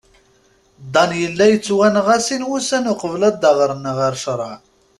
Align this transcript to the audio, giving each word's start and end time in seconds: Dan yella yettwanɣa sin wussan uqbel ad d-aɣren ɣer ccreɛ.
Dan 0.93 1.11
yella 1.21 1.45
yettwanɣa 1.47 2.17
sin 2.25 2.47
wussan 2.49 2.89
uqbel 2.93 3.21
ad 3.29 3.35
d-aɣren 3.41 3.85
ɣer 3.97 4.13
ccreɛ. 4.21 4.53